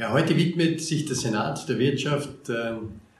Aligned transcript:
Ja, 0.00 0.12
heute 0.12 0.34
widmet 0.34 0.80
sich 0.80 1.04
der 1.04 1.14
Senat 1.14 1.68
der 1.68 1.78
Wirtschaft 1.78 2.48
äh, 2.48 2.72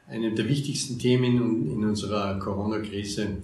einem 0.09 0.35
der 0.35 0.49
wichtigsten 0.49 0.99
Themen 0.99 1.71
in 1.71 1.85
unserer 1.85 2.39
Corona-Krise. 2.39 3.37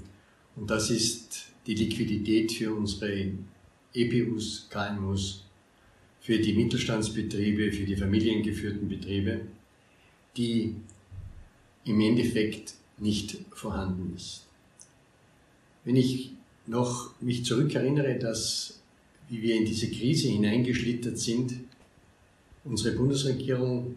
Und 0.57 0.71
das 0.71 0.89
ist 0.89 1.49
die 1.67 1.75
Liquidität 1.75 2.51
für 2.51 2.75
unsere 2.75 3.33
EPUs, 3.93 4.69
KMUs, 4.71 5.45
für 6.19 6.39
die 6.39 6.55
Mittelstandsbetriebe, 6.55 7.73
für 7.73 7.85
die 7.85 7.95
familiengeführten 7.95 8.89
Betriebe, 8.89 9.43
die 10.39 10.75
im 11.85 12.01
Endeffekt 12.01 12.73
nicht 12.97 13.37
vorhanden 13.51 14.15
ist. 14.17 14.47
Wenn 15.85 15.97
ich 15.97 16.31
noch 16.67 17.13
mich 17.21 17.45
zurückerinnere, 17.45 18.19
dass, 18.19 18.81
wie 19.29 19.43
wir 19.43 19.57
in 19.57 19.67
diese 19.67 19.91
Krise 19.91 20.29
hineingeschlittert 20.29 21.19
sind, 21.19 21.53
unsere 22.67 22.97
Bundesregierung 22.97 23.97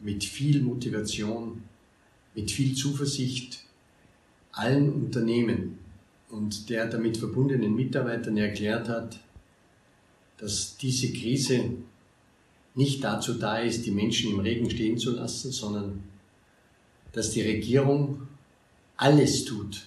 mit 0.00 0.24
viel 0.24 0.62
Motivation, 0.62 1.62
mit 2.34 2.50
viel 2.50 2.74
Zuversicht 2.74 3.64
allen 4.52 4.92
Unternehmen 4.92 5.78
und 6.30 6.70
der 6.70 6.86
damit 6.86 7.16
verbundenen 7.16 7.74
Mitarbeitern 7.74 8.36
erklärt 8.36 8.88
hat, 8.88 9.18
dass 10.38 10.76
diese 10.76 11.12
Krise 11.12 11.70
nicht 12.74 13.02
dazu 13.02 13.34
da 13.34 13.58
ist, 13.58 13.86
die 13.86 13.90
Menschen 13.90 14.32
im 14.32 14.40
Regen 14.40 14.70
stehen 14.70 14.98
zu 14.98 15.12
lassen, 15.12 15.50
sondern 15.50 16.02
dass 17.12 17.30
die 17.30 17.42
Regierung 17.42 18.28
alles 18.98 19.44
tut, 19.44 19.86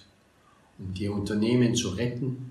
um 0.78 0.92
die 0.92 1.08
Unternehmen 1.08 1.74
zu 1.74 1.90
retten, 1.90 2.50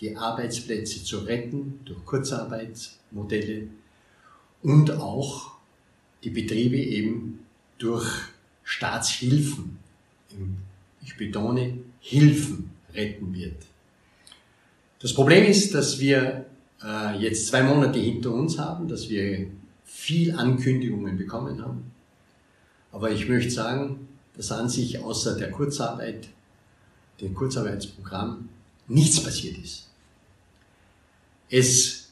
die 0.00 0.16
Arbeitsplätze 0.16 1.04
zu 1.04 1.18
retten 1.20 1.80
durch 1.84 2.04
Kurzarbeitsmodelle, 2.04 3.68
und 4.62 4.90
auch 4.92 5.52
die 6.24 6.30
Betriebe 6.30 6.76
eben 6.76 7.40
durch 7.78 8.08
Staatshilfen, 8.64 9.78
ich 11.02 11.16
betone, 11.16 11.78
Hilfen 12.00 12.70
retten 12.94 13.34
wird. 13.34 13.56
Das 15.00 15.14
Problem 15.14 15.44
ist, 15.44 15.74
dass 15.74 16.00
wir 16.00 16.46
äh, 16.82 17.18
jetzt 17.18 17.46
zwei 17.48 17.62
Monate 17.62 17.98
hinter 17.98 18.32
uns 18.32 18.58
haben, 18.58 18.88
dass 18.88 19.08
wir 19.08 19.46
viel 19.84 20.34
Ankündigungen 20.36 21.16
bekommen 21.16 21.62
haben. 21.62 21.90
Aber 22.92 23.10
ich 23.10 23.28
möchte 23.28 23.50
sagen, 23.50 24.08
dass 24.36 24.52
an 24.52 24.68
sich 24.68 24.98
außer 24.98 25.36
der 25.36 25.50
Kurzarbeit, 25.50 26.28
dem 27.20 27.34
Kurzarbeitsprogramm, 27.34 28.48
nichts 28.86 29.22
passiert 29.22 29.58
ist. 29.58 29.88
Es 31.50 32.07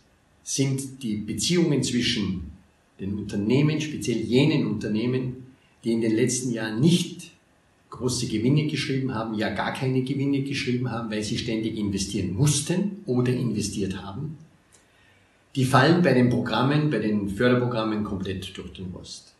sind 0.46 1.02
die 1.02 1.16
Beziehungen 1.16 1.82
zwischen 1.82 2.52
den 3.00 3.14
Unternehmen, 3.14 3.80
speziell 3.80 4.18
jenen 4.18 4.68
Unternehmen, 4.68 5.48
die 5.82 5.90
in 5.90 6.00
den 6.00 6.14
letzten 6.14 6.52
Jahren 6.52 6.78
nicht 6.78 7.32
große 7.90 8.28
Gewinne 8.28 8.68
geschrieben 8.68 9.12
haben, 9.12 9.34
ja 9.34 9.50
gar 9.50 9.72
keine 9.72 10.02
Gewinne 10.02 10.42
geschrieben 10.42 10.88
haben, 10.92 11.10
weil 11.10 11.24
sie 11.24 11.36
ständig 11.36 11.76
investieren 11.76 12.32
mussten 12.32 13.02
oder 13.06 13.32
investiert 13.32 14.00
haben, 14.00 14.38
die 15.56 15.64
fallen 15.64 16.02
bei 16.02 16.14
den 16.14 16.30
Programmen, 16.30 16.90
bei 16.90 17.00
den 17.00 17.28
Förderprogrammen 17.28 18.04
komplett 18.04 18.56
durch 18.56 18.72
den 18.72 18.92
Rost. 18.92 19.34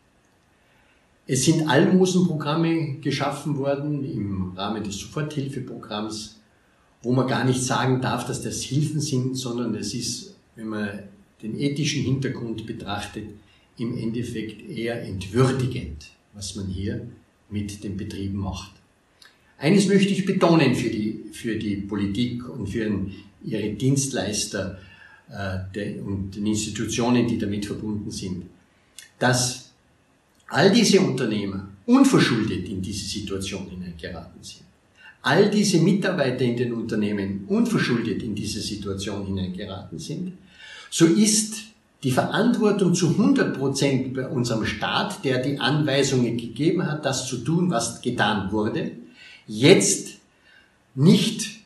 Es 1.29 1.45
sind 1.45 1.69
Almosenprogramme 1.69 2.97
geschaffen 3.01 3.57
worden 3.59 4.03
im 4.05 4.55
Rahmen 4.57 4.83
des 4.83 4.99
Soforthilfeprogramms, 4.99 6.41
wo 7.03 7.13
man 7.13 7.29
gar 7.29 7.45
nicht 7.45 7.63
sagen 7.63 8.01
darf, 8.01 8.27
dass 8.27 8.43
das 8.43 8.63
Hilfen 8.63 9.01
sind, 9.01 9.37
sondern 9.37 9.77
es 9.77 9.95
ist 9.95 10.36
wenn 10.57 10.69
man 10.69 10.91
den 11.43 11.59
ethischen 11.59 12.03
Hintergrund 12.03 12.67
betrachtet, 12.67 13.29
im 13.79 13.97
Endeffekt 13.97 14.69
eher 14.69 15.03
entwürdigend, 15.03 16.09
was 16.33 16.57
man 16.57 16.67
hier 16.67 17.07
mit 17.51 17.85
den 17.85 17.97
Betrieben 17.97 18.39
macht. 18.39 18.73
Eines 19.59 19.87
möchte 19.87 20.13
ich 20.13 20.25
betonen 20.25 20.75
für 20.75 20.91
die, 20.91 21.25
für 21.33 21.57
die 21.57 21.77
Politik 21.77 22.49
und 22.49 22.69
für 22.69 23.07
ihre 23.45 23.71
Dienstleister 23.71 24.79
äh, 25.31 25.99
und 26.01 26.37
den 26.37 26.47
Institutionen, 26.47 27.27
die 27.27 27.39
damit 27.39 27.67
verbunden 27.67 28.11
sind, 28.11 28.45
dass 29.19 29.71
all 30.49 30.71
diese 30.71 31.01
Unternehmer 31.01 31.69
unverschuldet 31.87 32.69
in 32.69 32.83
diese 32.83 33.07
Situation 33.07 33.69
hineingeraten 33.71 34.43
sind. 34.43 34.66
All 35.27 35.51
diese 35.51 35.81
Mitarbeiter 35.81 36.45
in 36.45 36.57
den 36.57 36.73
Unternehmen 36.73 37.47
unverschuldet 37.49 38.23
in 38.23 38.37
diese 38.37 38.61
Situation 38.61 39.27
hineingeraten 39.27 39.99
sind 39.99 40.35
so 40.89 41.05
ist 41.05 41.57
die 42.05 42.13
Verantwortung 42.13 42.95
zu 42.95 43.09
100 43.09 43.59
Prozent 43.59 44.15
bei 44.15 44.29
unserem 44.29 44.65
Staat, 44.65 45.25
der 45.25 45.43
die 45.43 45.59
Anweisungen 45.59 46.37
gegeben 46.37 46.87
hat, 46.87 47.05
das 47.05 47.27
zu 47.27 47.39
tun, 47.39 47.71
was 47.71 48.01
getan 48.03 48.53
wurde, 48.53 48.93
jetzt 49.49 50.19
nicht 50.95 51.57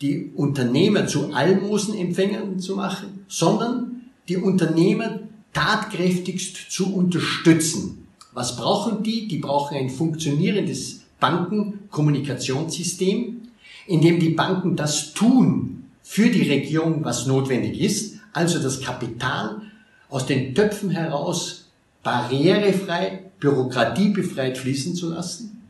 die 0.00 0.30
Unternehmer 0.34 1.06
zu 1.06 1.34
Almosenempfängern 1.34 2.58
zu 2.58 2.76
machen, 2.76 3.26
sondern 3.28 4.06
die 4.28 4.38
Unternehmer 4.38 5.18
tatkräftigst 5.52 6.70
zu 6.70 6.94
unterstützen. 6.94 8.06
Was 8.32 8.56
brauchen 8.56 9.02
die? 9.02 9.28
Die 9.28 9.38
brauchen 9.38 9.76
ein 9.76 9.90
funktionierendes 9.90 10.99
Bankenkommunikationssystem, 11.20 13.42
in 13.86 14.00
dem 14.00 14.18
die 14.18 14.30
Banken 14.30 14.74
das 14.76 15.14
tun 15.14 15.84
für 16.02 16.30
die 16.30 16.48
Regierung, 16.48 17.04
was 17.04 17.26
notwendig 17.26 17.80
ist, 17.80 18.18
also 18.32 18.60
das 18.60 18.80
Kapital 18.80 19.62
aus 20.08 20.26
den 20.26 20.54
Töpfen 20.54 20.90
heraus 20.90 21.66
barrierefrei, 22.02 23.24
bürokratiebefreit 23.38 24.56
fließen 24.58 24.94
zu 24.94 25.10
lassen. 25.10 25.62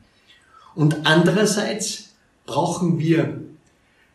Und 0.75 1.05
andererseits 1.05 2.11
brauchen 2.47 2.99
wir 2.99 3.43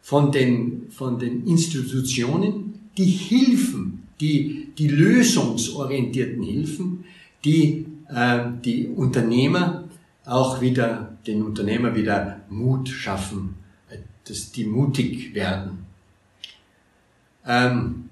von 0.02 0.31
den, 0.31 0.88
von 0.90 1.19
den 1.19 1.46
Institutionen 1.46 2.90
die 2.97 3.06
Hilfen, 3.06 4.07
die, 4.19 4.69
die 4.78 4.88
lösungsorientierten 4.88 6.44
Hilfen, 6.44 7.03
die 7.44 7.85
äh, 8.09 8.40
die 8.63 8.88
Unternehmer 8.88 9.84
auch 10.25 10.62
wieder, 10.62 11.14
den 11.27 11.43
Unternehmer 11.43 11.95
wieder 11.95 12.41
Mut 12.49 12.89
schaffen, 12.89 13.55
äh, 13.89 13.97
dass 14.27 14.51
die 14.51 14.65
mutig 14.65 15.33
werden. 15.33 15.85
Ähm, 17.45 18.09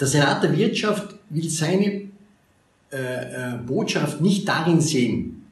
der 0.00 0.06
Senat 0.06 0.42
der 0.42 0.56
Wirtschaft 0.56 1.14
will 1.30 1.48
seine 1.48 2.08
äh, 2.92 3.54
äh, 3.54 3.58
Botschaft 3.66 4.20
nicht 4.20 4.48
darin 4.48 4.80
sehen, 4.80 5.44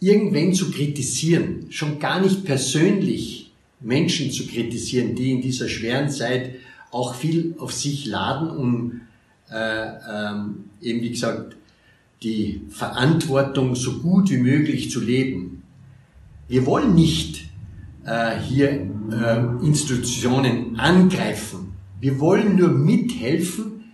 irgendwen 0.00 0.54
zu 0.54 0.70
kritisieren, 0.70 1.66
schon 1.70 1.98
gar 1.98 2.20
nicht 2.20 2.44
persönlich 2.44 3.50
Menschen 3.80 4.30
zu 4.30 4.46
kritisieren, 4.46 5.14
die 5.14 5.32
in 5.32 5.40
dieser 5.40 5.68
schweren 5.68 6.10
Zeit 6.10 6.56
auch 6.90 7.14
viel 7.14 7.54
auf 7.58 7.72
sich 7.72 8.06
laden, 8.06 8.50
um 8.50 9.00
äh, 9.50 9.54
ähm, 9.56 10.64
eben 10.80 11.00
wie 11.02 11.10
gesagt 11.10 11.56
die 12.22 12.60
Verantwortung 12.68 13.74
so 13.74 13.98
gut 14.00 14.30
wie 14.30 14.38
möglich 14.38 14.90
zu 14.90 15.00
leben. 15.00 15.59
Wir 16.50 16.66
wollen 16.66 16.96
nicht 16.96 17.44
äh, 18.04 18.36
hier 18.40 18.70
äh, 18.70 19.64
Institutionen 19.64 20.80
angreifen. 20.80 21.74
Wir 22.00 22.18
wollen 22.18 22.56
nur 22.56 22.70
mithelfen, 22.70 23.84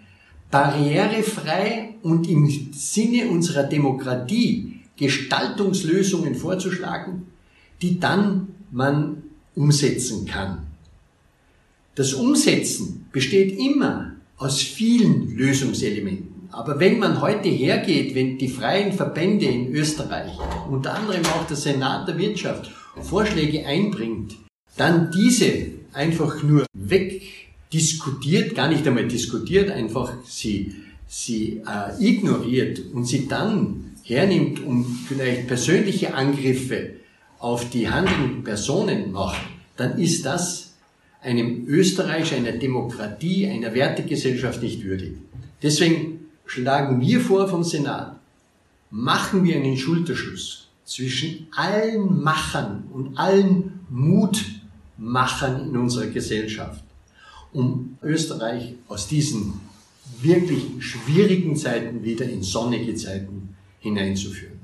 barrierefrei 0.51 1.97
und 2.03 2.27
im 2.27 2.73
Sinne 2.73 3.29
unserer 3.29 3.65
Demokratie 3.65 4.81
Gestaltungslösungen 4.97 6.35
vorzuschlagen, 6.35 7.27
die 7.83 8.01
dann 8.01 8.49
man 8.73 9.25
umsetzen 9.55 10.25
kann. 10.25 10.67
Das 11.95 12.15
Umsetzen 12.15 13.05
besteht 13.13 13.59
immer 13.59 14.13
aus 14.39 14.63
vielen 14.63 15.37
Lösungselementen. 15.37 16.36
Aber 16.53 16.81
wenn 16.81 16.99
man 16.99 17.21
heute 17.21 17.49
hergeht, 17.49 18.15
wenn 18.15 18.39
die 18.39 18.49
freien 18.49 18.93
Verbände 18.93 19.47
in 19.47 19.75
Österreich, 19.75 20.33
unter 20.71 20.95
anderem 20.95 21.25
auch 21.27 21.47
der 21.47 21.57
Senat 21.57 22.09
der 22.09 22.19
Wirtschaft, 22.19 22.71
Vorschläge 23.03 23.67
einbringt, 23.67 24.37
dann 24.77 25.11
diese 25.11 25.67
einfach 25.93 26.43
nur 26.43 26.67
weg 26.73 27.23
diskutiert, 27.73 28.55
gar 28.55 28.69
nicht 28.69 28.87
einmal 28.87 29.09
diskutiert, 29.09 29.71
einfach 29.71 30.13
sie, 30.25 30.75
sie 31.07 31.63
äh, 31.67 32.03
ignoriert 32.03 32.81
und 32.93 33.05
sie 33.05 33.27
dann 33.27 33.93
hernimmt, 34.03 34.65
um 34.65 34.85
vielleicht 34.85 35.47
persönliche 35.47 36.15
Angriffe 36.15 36.91
auf 37.39 37.69
die 37.71 37.89
handelnden 37.89 38.45
Personen 38.45 39.13
macht, 39.13 39.43
dann 39.77 39.99
ist 39.99 40.25
das 40.25 40.75
einem 41.23 41.67
Österreich, 41.67 42.35
einer 42.35 42.53
Demokratie, 42.53 43.49
einer 43.49 43.75
Wertegesellschaft 43.75 44.63
nicht 44.63 44.85
würdig. 44.85 45.15
Deswegen 45.63 46.26
schlagen 46.47 47.01
wir 47.01 47.21
vor 47.21 47.49
vom 47.49 47.63
Senat, 47.65 48.17
machen 48.91 49.45
wir 49.45 49.57
einen 49.57 49.77
Schulterschluss 49.77 50.69
zwischen 50.85 51.49
allen 51.55 52.23
Machern 52.23 52.85
und 52.93 53.19
allen 53.19 53.81
Mutmachern 53.91 55.69
in 55.69 55.77
unserer 55.77 56.07
Gesellschaft 56.07 56.83
um 57.53 57.97
Österreich 58.03 58.75
aus 58.89 59.09
diesem 59.09 59.61
wirklich 60.21 60.63
schwierigen 60.79 61.57
Zeiten 61.57 62.05
wieder 62.05 62.29
in 62.29 62.43
sonnige 62.43 62.95
Zeiten 62.95 63.57
hineinzuführen. 63.81 64.56